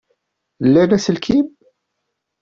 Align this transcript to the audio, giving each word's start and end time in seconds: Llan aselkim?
Llan 0.71 0.91
aselkim? 0.95 1.47